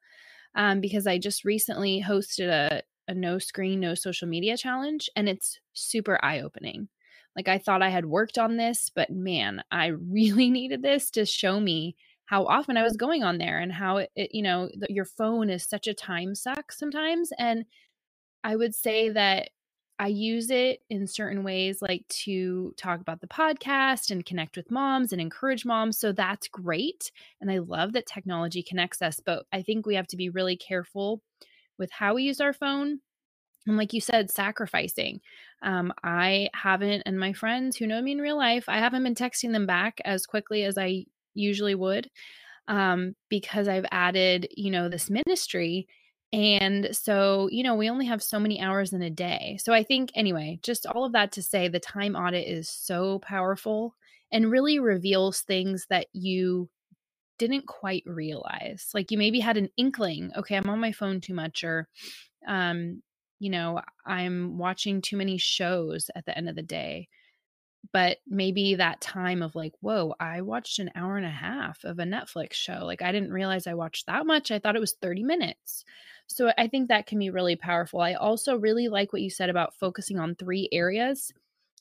Um, 0.53 0.81
because 0.81 1.07
I 1.07 1.17
just 1.17 1.43
recently 1.43 2.03
hosted 2.07 2.49
a, 2.49 2.83
a 3.07 3.15
no 3.15 3.39
screen, 3.39 3.79
no 3.79 3.95
social 3.95 4.27
media 4.27 4.57
challenge, 4.57 5.09
and 5.15 5.27
it's 5.27 5.59
super 5.73 6.23
eye 6.23 6.41
opening. 6.41 6.87
Like 7.35 7.47
I 7.47 7.57
thought 7.57 7.81
I 7.81 7.89
had 7.89 8.05
worked 8.05 8.37
on 8.37 8.57
this, 8.57 8.91
but 8.93 9.09
man, 9.09 9.63
I 9.71 9.87
really 10.09 10.49
needed 10.49 10.81
this 10.81 11.09
to 11.11 11.25
show 11.25 11.59
me 11.59 11.95
how 12.25 12.45
often 12.45 12.77
I 12.77 12.83
was 12.83 12.93
mm-hmm. 12.93 13.05
going 13.05 13.23
on 13.23 13.37
there 13.37 13.59
and 13.59 13.71
how 13.71 13.97
it, 13.97 14.11
it 14.15 14.33
you 14.33 14.41
know, 14.41 14.69
the, 14.75 14.87
your 14.89 15.05
phone 15.05 15.49
is 15.49 15.63
such 15.63 15.87
a 15.87 15.93
time 15.93 16.35
suck 16.35 16.71
sometimes. 16.71 17.31
And 17.37 17.65
I 18.43 18.55
would 18.55 18.75
say 18.75 19.09
that 19.09 19.49
I 19.97 20.07
use 20.07 20.49
it 20.49 20.81
in 20.89 21.07
certain 21.07 21.43
ways, 21.43 21.81
like 21.81 22.05
to 22.09 22.73
talk 22.77 22.99
about 22.99 23.21
the 23.21 23.27
podcast 23.27 24.11
and 24.11 24.25
connect 24.25 24.57
with 24.57 24.69
moms 24.69 25.13
and 25.13 25.21
encourage 25.21 25.65
moms. 25.65 25.97
So 25.97 26.11
that's 26.11 26.49
great. 26.49 27.11
And 27.39 27.49
I 27.49 27.59
love 27.59 27.93
that 27.93 28.05
technology 28.05 28.61
connects 28.61 29.01
us. 29.01 29.21
But 29.25 29.45
I 29.53 29.61
think 29.61 29.85
we 29.85 29.95
have 29.95 30.07
to 30.07 30.17
be 30.17 30.29
really 30.29 30.57
careful 30.57 31.21
with 31.77 31.91
how 31.91 32.15
we 32.15 32.23
use 32.23 32.41
our 32.41 32.53
phone 32.53 32.99
and 33.67 33.77
like 33.77 33.93
you 33.93 34.01
said, 34.01 34.31
sacrificing. 34.31 35.21
Um, 35.61 35.93
I 36.03 36.49
haven't, 36.53 37.03
and 37.05 37.19
my 37.19 37.33
friends 37.33 37.77
who 37.77 37.87
know 37.87 38.01
me 38.01 38.11
in 38.11 38.19
real 38.19 38.37
life, 38.37 38.65
I 38.67 38.79
haven't 38.79 39.03
been 39.03 39.15
texting 39.15 39.51
them 39.51 39.65
back 39.65 39.99
as 40.05 40.25
quickly 40.25 40.63
as 40.63 40.77
I 40.77 41.05
usually 41.33 41.75
would 41.75 42.09
um, 42.67 43.15
because 43.29 43.67
I've 43.67 43.85
added, 43.91 44.47
you 44.55 44.71
know, 44.71 44.89
this 44.89 45.09
ministry. 45.09 45.87
And 46.33 46.89
so, 46.95 47.47
you 47.51 47.63
know, 47.63 47.75
we 47.75 47.89
only 47.89 48.05
have 48.07 48.21
so 48.21 48.39
many 48.39 48.59
hours 48.59 48.93
in 48.93 49.01
a 49.01 49.09
day. 49.09 49.57
So 49.63 49.73
I 49.73 49.83
think, 49.83 50.11
anyway, 50.15 50.59
just 50.63 50.85
all 50.85 51.05
of 51.05 51.13
that 51.13 51.31
to 51.33 51.43
say 51.43 51.67
the 51.67 51.79
time 51.79 52.15
audit 52.15 52.47
is 52.47 52.69
so 52.69 53.19
powerful 53.19 53.95
and 54.31 54.51
really 54.51 54.79
reveals 54.79 55.41
things 55.41 55.85
that 55.89 56.07
you 56.13 56.69
didn't 57.37 57.67
quite 57.67 58.03
realize. 58.05 58.89
Like 58.93 59.11
you 59.11 59.17
maybe 59.17 59.39
had 59.39 59.57
an 59.57 59.69
inkling, 59.77 60.31
okay, 60.35 60.57
I'm 60.57 60.69
on 60.69 60.79
my 60.79 60.91
phone 60.91 61.21
too 61.21 61.33
much, 61.33 61.63
or 61.63 61.87
um, 62.47 63.01
you 63.39 63.49
know, 63.49 63.81
I'm 64.05 64.57
watching 64.57 65.01
too 65.01 65.17
many 65.17 65.37
shows 65.37 66.09
at 66.15 66.25
the 66.25 66.37
end 66.37 66.49
of 66.49 66.55
the 66.55 66.63
day. 66.63 67.07
But 67.91 68.17
maybe 68.27 68.75
that 68.75 68.99
time 68.99 69.43
of 69.43 69.55
like, 69.55 69.73
whoa, 69.79 70.15
I 70.19 70.41
watched 70.41 70.79
an 70.79 70.89
hour 70.95 71.17
and 71.17 71.25
a 71.25 71.29
half 71.29 71.83
of 71.83 71.99
a 71.99 72.03
Netflix 72.03 72.53
show. 72.53 72.79
Like, 72.83 73.01
I 73.01 73.11
didn't 73.11 73.31
realize 73.31 73.67
I 73.67 73.75
watched 73.75 74.07
that 74.07 74.25
much. 74.25 74.49
I 74.49 74.57
thought 74.57 74.75
it 74.75 74.81
was 74.81 74.95
30 75.01 75.23
minutes. 75.23 75.85
So 76.27 76.51
I 76.57 76.67
think 76.67 76.87
that 76.87 77.05
can 77.05 77.19
be 77.19 77.29
really 77.29 77.55
powerful. 77.55 78.01
I 78.01 78.13
also 78.13 78.57
really 78.57 78.87
like 78.87 79.13
what 79.13 79.21
you 79.21 79.29
said 79.29 79.49
about 79.49 79.75
focusing 79.75 80.17
on 80.17 80.35
three 80.35 80.67
areas. 80.71 81.31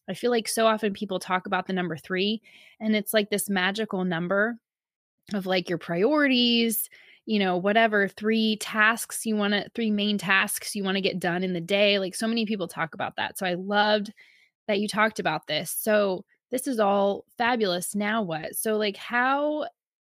I 0.08 0.14
feel 0.14 0.30
like 0.30 0.48
so 0.48 0.66
often 0.66 0.92
people 0.92 1.18
talk 1.18 1.46
about 1.46 1.66
the 1.66 1.72
number 1.72 1.96
three, 1.96 2.42
and 2.78 2.94
it's 2.94 3.14
like 3.14 3.30
this 3.30 3.48
magical 3.48 4.04
number 4.04 4.58
of 5.32 5.46
like 5.46 5.70
your 5.70 5.78
priorities 5.78 6.90
you 7.26 7.38
know, 7.38 7.56
whatever 7.56 8.08
three 8.08 8.56
tasks 8.56 9.24
you 9.24 9.36
want 9.36 9.54
to, 9.54 9.68
three 9.74 9.90
main 9.90 10.18
tasks 10.18 10.76
you 10.76 10.84
want 10.84 10.96
to 10.96 11.00
get 11.00 11.18
done 11.18 11.42
in 11.42 11.52
the 11.52 11.60
day. 11.60 11.98
Like 11.98 12.14
so 12.14 12.26
many 12.26 12.44
people 12.44 12.68
talk 12.68 12.94
about 12.94 13.16
that. 13.16 13.38
So 13.38 13.46
I 13.46 13.54
loved 13.54 14.12
that 14.68 14.78
you 14.78 14.88
talked 14.88 15.18
about 15.18 15.46
this. 15.46 15.70
So 15.70 16.24
this 16.50 16.66
is 16.66 16.78
all 16.78 17.24
fabulous. 17.36 17.94
Now 17.94 18.22
what? 18.22 18.54
So, 18.56 18.76
like, 18.76 18.96
how, 18.96 19.66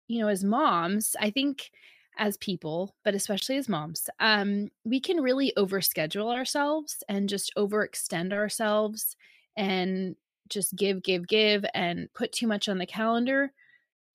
you 0.09 0.21
know, 0.21 0.29
as 0.29 0.45
moms, 0.45 1.17
I 1.19 1.31
think 1.31 1.71
as 2.19 2.37
people, 2.37 2.95
but 3.05 3.15
especially 3.15 3.57
as 3.57 3.69
moms, 3.69 4.09
um, 4.21 4.69
we 4.85 5.01
can 5.01 5.21
really 5.21 5.53
overschedule 5.59 6.35
ourselves 6.35 7.03
and 7.09 7.29
just 7.29 7.53
overextend 7.57 8.33
ourselves 8.33 9.17
and 9.57 10.17
just 10.49 10.77
give, 10.77 11.03
give, 11.03 11.27
give 11.27 11.65
and 11.75 12.09
put 12.15 12.33
too 12.33 12.47
much 12.47 12.69
on 12.69 12.79
the 12.79 12.87
calendar 12.87 13.53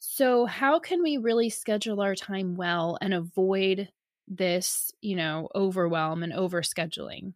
so, 0.03 0.47
how 0.47 0.79
can 0.79 1.03
we 1.03 1.17
really 1.17 1.51
schedule 1.51 2.01
our 2.01 2.15
time 2.15 2.55
well 2.55 2.97
and 3.01 3.13
avoid 3.13 3.87
this, 4.27 4.91
you 4.99 5.15
know, 5.15 5.47
overwhelm 5.53 6.23
and 6.23 6.33
overscheduling? 6.33 7.33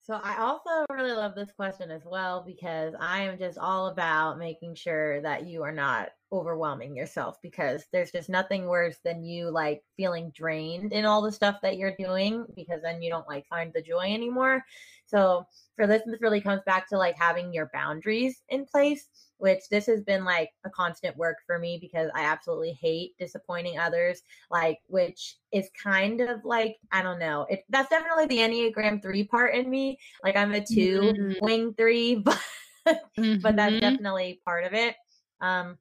So 0.00 0.18
I 0.24 0.38
also 0.38 0.86
really 0.90 1.12
love 1.12 1.34
this 1.34 1.52
question 1.52 1.90
as 1.90 2.00
well 2.06 2.42
because 2.42 2.94
I 2.98 3.20
am 3.24 3.36
just 3.36 3.58
all 3.58 3.88
about 3.88 4.38
making 4.38 4.76
sure 4.76 5.20
that 5.20 5.46
you 5.46 5.62
are 5.62 5.70
not 5.70 6.08
overwhelming 6.32 6.96
yourself 6.96 7.36
because 7.42 7.84
there's 7.92 8.12
just 8.12 8.30
nothing 8.30 8.64
worse 8.64 8.96
than 9.04 9.22
you 9.22 9.50
like 9.50 9.82
feeling 9.98 10.32
drained 10.34 10.94
in 10.94 11.04
all 11.04 11.20
the 11.20 11.30
stuff 11.30 11.56
that 11.60 11.76
you're 11.76 11.94
doing 11.98 12.46
because 12.56 12.80
then 12.80 13.02
you 13.02 13.10
don't 13.10 13.28
like 13.28 13.46
find 13.48 13.70
the 13.74 13.82
joy 13.82 14.10
anymore. 14.14 14.64
So 15.04 15.44
for 15.76 15.86
this, 15.86 16.00
this 16.06 16.22
really 16.22 16.40
comes 16.40 16.62
back 16.64 16.88
to 16.88 16.96
like 16.96 17.18
having 17.18 17.52
your 17.52 17.68
boundaries 17.74 18.40
in 18.48 18.64
place 18.64 19.06
which 19.38 19.68
this 19.70 19.86
has 19.86 20.02
been 20.02 20.24
like 20.24 20.50
a 20.64 20.70
constant 20.70 21.16
work 21.16 21.38
for 21.46 21.58
me 21.58 21.78
because 21.80 22.10
I 22.14 22.22
absolutely 22.22 22.72
hate 22.72 23.16
disappointing 23.18 23.78
others, 23.78 24.22
like 24.50 24.80
which 24.86 25.36
is 25.52 25.70
kind 25.80 26.20
of 26.20 26.44
like 26.44 26.76
I 26.92 27.02
don't 27.02 27.18
know. 27.18 27.46
It 27.48 27.64
that's 27.68 27.90
definitely 27.90 28.26
the 28.26 28.38
Enneagram 28.38 29.00
3 29.00 29.24
part 29.24 29.54
in 29.54 29.70
me. 29.70 29.98
Like 30.22 30.36
I'm 30.36 30.52
a 30.52 30.64
2 30.64 31.00
mm-hmm. 31.00 31.44
wing 31.44 31.74
3, 31.74 32.14
but 32.24 32.40
mm-hmm. 32.86 33.40
but 33.40 33.56
that's 33.56 33.72
mm-hmm. 33.72 33.80
definitely 33.80 34.40
part 34.44 34.64
of 34.64 34.74
it. 34.74 34.96
Um 35.40 35.78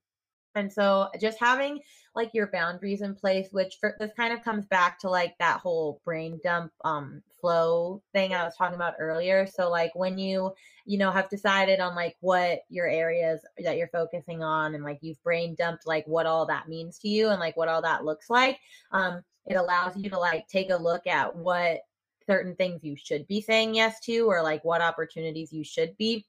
and 0.56 0.72
so 0.72 1.10
just 1.22 1.40
having 1.40 1.80
like 2.18 2.34
your 2.34 2.48
boundaries 2.48 3.02
in 3.02 3.16
place, 3.16 3.48
which 3.52 3.78
for, 3.80 3.96
this 4.00 4.12
kind 4.18 4.34
of 4.34 4.44
comes 4.44 4.66
back 4.66 5.00
to 5.00 5.10
like 5.10 5.38
that 5.40 5.60
whole 5.62 6.02
brain 6.04 6.40
dump 6.44 6.74
um 6.84 7.22
flow 7.40 8.02
thing 8.14 8.34
I 8.34 8.44
was 8.44 8.56
talking 8.58 8.76
about 8.76 8.96
earlier. 9.00 9.46
So 9.46 9.70
like 9.70 9.96
when 9.96 10.18
you, 10.18 10.52
you 10.86 10.98
know, 10.98 11.12
have 11.12 11.30
decided 11.30 11.80
on 11.80 11.96
like 11.96 12.18
what 12.20 12.62
your 12.70 12.88
areas 12.88 13.42
that 13.64 13.78
you're 13.78 13.88
focusing 13.90 14.44
on 14.44 14.76
and 14.76 14.84
like 14.84 14.98
you've 15.02 15.22
brain 15.24 15.56
dumped 15.56 15.86
like 15.88 16.06
what 16.08 16.26
all 16.26 16.46
that 16.48 16.68
means 16.68 16.98
to 17.00 17.08
you 17.08 17.30
and 17.30 17.40
like 17.40 17.56
what 17.56 17.70
all 17.70 17.82
that 17.84 18.04
looks 18.04 18.30
like, 18.30 18.60
um, 18.92 19.24
it 19.46 19.56
allows 19.56 19.96
you 19.96 20.10
to 20.10 20.20
like 20.20 20.48
take 20.48 20.72
a 20.72 20.76
look 20.76 21.08
at 21.08 21.36
what 21.36 21.82
certain 22.26 22.56
things 22.56 22.84
you 22.84 22.96
should 22.98 23.26
be 23.28 23.40
saying 23.40 23.74
yes 23.74 24.00
to 24.02 24.22
or 24.22 24.42
like 24.44 24.64
what 24.66 24.82
opportunities 24.82 25.54
you 25.54 25.64
should 25.64 25.96
be 25.98 26.26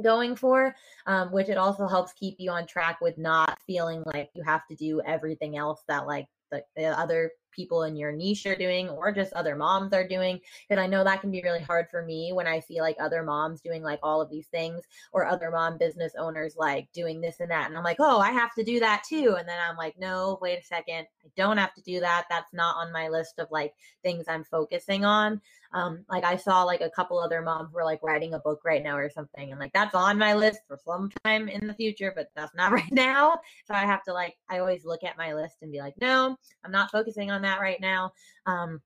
going 0.00 0.36
for, 0.36 0.74
um, 1.06 1.32
which 1.32 1.48
it 1.48 1.58
also 1.58 1.86
helps 1.86 2.12
keep 2.12 2.36
you 2.38 2.50
on 2.50 2.66
track 2.66 3.00
with 3.00 3.18
not 3.18 3.58
feeling 3.66 4.02
like 4.06 4.30
you 4.34 4.42
have 4.42 4.66
to 4.68 4.74
do 4.74 5.00
everything 5.04 5.56
else 5.56 5.82
that 5.88 6.06
like 6.06 6.26
the, 6.50 6.62
the 6.76 6.86
other 6.98 7.32
people 7.50 7.82
in 7.82 7.96
your 7.96 8.12
niche 8.12 8.46
are 8.46 8.56
doing 8.56 8.88
or 8.88 9.12
just 9.12 9.32
other 9.34 9.54
moms 9.54 9.92
are 9.92 10.06
doing. 10.06 10.40
Because 10.68 10.82
I 10.82 10.86
know 10.86 11.04
that 11.04 11.20
can 11.20 11.30
be 11.30 11.42
really 11.42 11.60
hard 11.60 11.86
for 11.90 12.02
me 12.02 12.32
when 12.32 12.46
I 12.46 12.60
see 12.60 12.80
like 12.80 12.96
other 12.98 13.22
moms 13.22 13.60
doing 13.60 13.82
like 13.82 14.00
all 14.02 14.20
of 14.20 14.30
these 14.30 14.46
things 14.46 14.82
or 15.12 15.26
other 15.26 15.50
mom 15.50 15.78
business 15.78 16.14
owners 16.18 16.54
like 16.56 16.88
doing 16.92 17.20
this 17.20 17.40
and 17.40 17.50
that. 17.50 17.68
And 17.68 17.76
I'm 17.76 17.84
like, 17.84 17.98
oh, 18.00 18.18
I 18.18 18.30
have 18.30 18.54
to 18.54 18.64
do 18.64 18.80
that 18.80 19.04
too. 19.06 19.36
And 19.38 19.48
then 19.48 19.58
I'm 19.68 19.76
like, 19.76 19.98
no, 19.98 20.38
wait 20.40 20.60
a 20.60 20.64
second. 20.64 21.06
I 21.24 21.28
don't 21.36 21.58
have 21.58 21.74
to 21.74 21.82
do 21.82 22.00
that. 22.00 22.24
That's 22.30 22.52
not 22.52 22.76
on 22.76 22.92
my 22.92 23.08
list 23.08 23.38
of 23.38 23.48
like 23.50 23.74
things 24.02 24.24
I'm 24.28 24.44
focusing 24.44 25.04
on. 25.04 25.40
Um, 25.74 26.04
like 26.08 26.24
I 26.24 26.36
saw 26.36 26.64
like 26.64 26.80
a 26.80 26.90
couple 26.90 27.18
other 27.18 27.42
moms 27.42 27.72
were 27.72 27.84
like 27.84 28.02
writing 28.02 28.34
a 28.34 28.38
book 28.38 28.60
right 28.64 28.82
now 28.82 28.96
or 28.96 29.10
something, 29.10 29.50
and 29.50 29.60
like 29.60 29.72
that's 29.72 29.94
on 29.94 30.18
my 30.18 30.34
list 30.34 30.60
for 30.68 30.78
some 30.84 31.10
time 31.24 31.48
in 31.48 31.66
the 31.66 31.74
future, 31.74 32.12
but 32.14 32.28
that's 32.36 32.54
not 32.54 32.72
right 32.72 32.92
now. 32.92 33.38
So 33.66 33.74
I 33.74 33.86
have 33.86 34.04
to 34.04 34.12
like 34.12 34.34
I 34.48 34.58
always 34.58 34.84
look 34.84 35.04
at 35.04 35.18
my 35.18 35.34
list 35.34 35.56
and 35.62 35.72
be 35.72 35.80
like, 35.80 35.94
no, 36.00 36.36
I'm 36.64 36.72
not 36.72 36.90
focusing 36.90 37.30
on 37.30 37.42
that 37.42 37.60
right 37.60 37.80
now. 37.80 38.12
Um, 38.46 38.80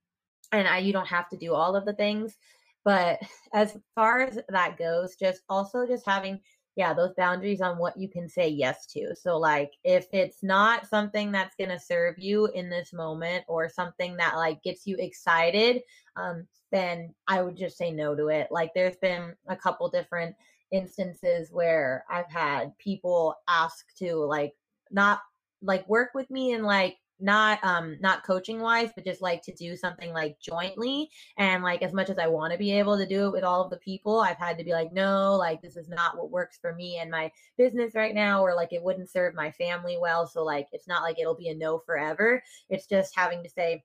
and 0.52 0.69
I 0.69 0.78
you 0.78 0.93
don't 0.93 1.09
have 1.09 1.28
to 1.31 1.37
do 1.37 1.55
all 1.55 1.76
of 1.76 1.85
the 1.85 1.95
things, 1.95 2.37
but 2.85 3.19
as 3.52 3.76
far 3.95 4.21
as 4.21 4.38
that 4.49 4.78
goes, 4.78 5.16
just 5.16 5.43
also 5.49 5.87
just 5.87 6.07
having 6.07 6.40
yeah, 6.76 6.92
those 6.92 7.14
boundaries 7.14 7.62
on 7.62 7.78
what 7.78 7.97
you 7.97 8.06
can 8.06 8.28
say 8.28 8.49
yes 8.49 8.85
to. 8.88 9.14
So, 9.16 9.38
like, 9.38 9.73
if 9.83 10.06
it's 10.12 10.42
not 10.42 10.87
something 10.87 11.33
that's 11.33 11.56
going 11.56 11.71
to 11.71 11.80
serve 11.80 12.18
you 12.18 12.47
in 12.49 12.68
this 12.68 12.92
moment 12.92 13.45
or 13.49 13.68
something 13.71 14.14
that 14.18 14.37
like 14.37 14.62
gets 14.62 14.87
you 14.87 14.97
excited, 14.99 15.80
um, 16.16 16.47
then 16.71 17.14
I 17.26 17.40
would 17.40 17.56
just 17.56 17.78
say 17.78 17.90
no 17.90 18.14
to 18.14 18.28
it. 18.28 18.49
Like, 18.50 18.73
there's 18.75 18.97
been 18.97 19.35
a 19.49 19.56
couple 19.56 19.88
different 19.88 20.37
instances 20.71 21.50
where 21.50 22.04
I've 22.11 22.30
had 22.30 22.76
people 22.76 23.35
ask 23.49 23.87
to 23.99 24.16
like 24.16 24.52
not 24.90 25.21
like 25.62 25.88
work 25.88 26.11
with 26.14 26.28
me 26.30 26.52
and 26.52 26.64
like 26.64 26.99
not 27.18 27.58
um 27.64 27.96
not 28.00 28.25
coaching 28.25 28.61
wise 28.61 28.90
but 28.94 29.04
just 29.04 29.23
like 29.23 29.40
to 29.42 29.54
do 29.54 29.75
something 29.75 30.12
like 30.12 30.38
jointly 30.38 31.08
and 31.38 31.62
like 31.62 31.82
as 31.82 31.94
much 31.94 32.11
as 32.11 32.18
i 32.18 32.26
want 32.26 32.52
to 32.52 32.58
be 32.58 32.70
able 32.70 32.96
to 32.96 33.06
do 33.06 33.26
it 33.26 33.32
with 33.32 33.42
all 33.42 33.64
of 33.64 33.70
the 33.70 33.78
people 33.78 34.20
i've 34.20 34.37
had 34.37 34.58
to 34.58 34.64
be 34.64 34.73
like 34.73 34.92
no 34.92 35.35
like 35.35 35.62
this 35.62 35.76
is 35.76 35.88
not 35.88 36.16
what 36.16 36.30
works 36.30 36.58
for 36.61 36.75
me 36.75 36.99
and 37.00 37.11
my 37.11 37.30
business 37.56 37.94
right 37.94 38.14
now 38.14 38.42
or 38.42 38.54
like 38.54 38.73
it 38.73 38.82
wouldn't 38.82 39.11
serve 39.11 39.35
my 39.35 39.50
family 39.52 39.96
well 39.99 40.26
so 40.26 40.42
like 40.42 40.68
it's 40.73 40.88
not 40.88 41.02
like 41.02 41.18
it'll 41.18 41.35
be 41.35 41.49
a 41.49 41.54
no 41.54 41.78
forever. 41.78 42.42
It's 42.68 42.87
just 42.87 43.16
having 43.16 43.42
to 43.42 43.50
say 43.50 43.85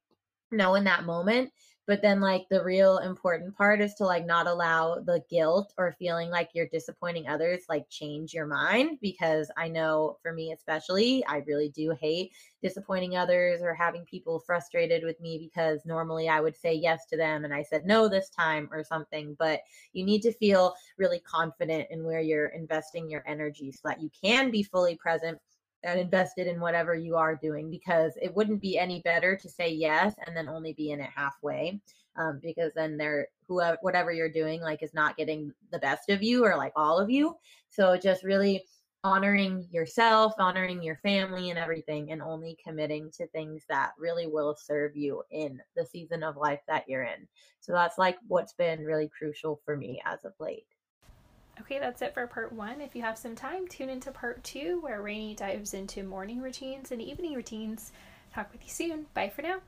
no 0.52 0.76
in 0.76 0.84
that 0.86 1.06
moment 1.06 1.52
but 1.92 2.02
then 2.02 2.22
like 2.22 2.48
the 2.50 2.64
real 2.64 3.00
important 3.00 3.54
part 3.54 3.82
is 3.82 3.94
to 3.96 4.06
like 4.06 4.26
not 4.26 4.48
allow 4.48 4.96
the 4.96 5.22
guilt 5.30 5.74
or 5.78 5.94
feeling 6.00 6.30
like 6.30 6.50
you're 6.54 6.70
disappointing 6.70 7.28
others 7.28 7.64
like 7.68 7.84
change 7.90 8.34
your 8.34 8.46
mind 8.46 8.98
because 9.02 9.52
i 9.58 9.68
know 9.68 10.18
for 10.22 10.32
me 10.32 10.54
especially 10.54 11.22
i 11.28 11.44
really 11.46 11.68
do 11.68 11.94
hate 12.00 12.32
disappointing 12.62 13.18
others 13.18 13.62
or 13.62 13.74
having 13.74 14.06
people 14.06 14.40
frustrated 14.40 15.04
with 15.04 15.20
me 15.20 15.38
because 15.38 15.82
normally 15.86 16.30
i 16.30 16.40
would 16.40 16.56
say 16.56 16.74
yes 16.74 17.08
to 17.08 17.18
them 17.18 17.44
and 17.44 17.54
i 17.54 17.62
said 17.62 17.86
no 17.86 18.08
this 18.08 18.30
time 18.30 18.70
or 18.72 18.86
something 18.86 19.36
but 19.38 19.60
you 19.92 20.06
need 20.06 20.22
to 20.22 20.32
feel 20.32 20.74
really 20.98 21.20
confident 21.20 21.86
in 21.92 22.06
where 22.06 22.22
you're 22.22 22.54
investing 22.56 23.10
your 23.10 23.24
energy 23.28 23.70
so 23.70 23.82
that 23.84 24.02
you 24.02 24.10
can 24.24 24.50
be 24.50 24.64
fully 24.64 24.96
present 24.96 25.38
and 25.84 26.00
invested 26.00 26.48
in 26.48 26.60
whatever 26.60 26.96
you 26.96 27.16
are 27.16 27.36
doing 27.36 27.70
because 27.70 28.14
it 28.22 28.36
wouldn't 28.36 28.62
be 28.62 28.78
any 28.78 29.02
better 29.02 29.36
to 29.36 29.50
say 29.50 29.70
yes 29.70 30.14
and 30.26 30.36
then 30.36 30.48
only 30.48 30.74
be 30.74 30.92
in 30.92 31.00
it 31.00 31.10
halfway 31.16 31.80
um, 32.18 32.40
because 32.42 32.72
then 32.76 32.98
they're 32.98 33.28
whoever 33.48 33.78
whatever 33.82 34.12
you're 34.12 34.30
doing 34.30 34.62
like 34.62 34.84
is 34.84 34.94
not 34.94 35.18
getting 35.18 35.52
the 35.72 35.80
best 35.80 36.10
of 36.10 36.22
you 36.22 36.46
or 36.46 36.56
like 36.56 36.74
all 36.76 37.00
of 37.00 37.10
you. 37.10 37.36
So 37.70 37.98
just 37.98 38.24
really 38.24 38.64
honoring 39.04 39.68
yourself 39.72 40.34
honoring 40.38 40.84
your 40.84 40.98
family 40.98 41.50
and 41.50 41.58
everything 41.58 42.12
and 42.12 42.22
only 42.22 42.56
committing 42.64 43.10
to 43.10 43.26
things 43.28 43.64
that 43.68 43.94
really 43.98 44.28
will 44.28 44.56
serve 44.56 44.96
you 44.96 45.24
in 45.32 45.60
the 45.76 45.86
season 45.86 46.22
of 46.22 46.38
life 46.38 46.60
that 46.68 46.84
you're 46.88 47.04
in. 47.04 47.28
So 47.62 47.72
that's 47.72 47.98
like 47.98 48.18
what's 48.28 48.54
been 48.54 48.86
really 48.86 49.10
crucial 49.18 49.60
for 49.66 49.76
me 49.76 50.02
as 50.06 50.24
of 50.24 50.34
late 50.40 50.68
Okay, 51.62 51.78
that's 51.78 52.02
it 52.02 52.16
for 52.16 52.26
part 52.26 52.52
one. 52.52 52.82
If 52.82 52.96
you 52.96 53.04
have 53.04 53.20
some 53.20 53.36
time, 53.36 53.68
tune 53.68 53.90
into 53.90 54.12
part 54.12 54.44
two 54.44 54.80
where 54.82 55.00
Rainy 55.00 55.36
dives 55.36 55.76
into 55.76 56.02
morning 56.02 56.42
routines 56.42 56.92
and 56.92 57.00
evening 57.00 57.36
routines. 57.36 57.92
Talk 58.34 58.52
with 58.52 58.64
you 58.64 58.70
soon. 58.70 59.06
Bye 59.14 59.30
for 59.30 59.44
now. 59.44 59.60